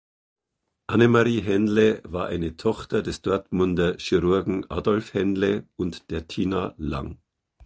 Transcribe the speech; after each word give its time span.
Annemarie 0.87 1.41
Henle 1.43 2.01
war 2.05 2.25
eine 2.25 2.57
Tochter 2.57 3.03
des 3.03 3.21
Dortmunder 3.21 3.97
Chirurgen 3.99 4.65
Adolf 4.67 5.13
Henle 5.13 5.67
und 5.75 6.09
der 6.09 6.27
Tina 6.27 6.73
Lang. 6.79 7.19